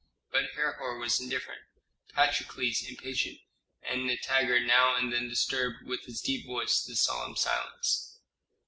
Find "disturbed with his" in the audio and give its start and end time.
5.29-6.21